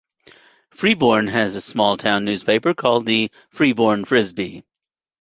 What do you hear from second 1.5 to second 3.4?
a small town newspaper called the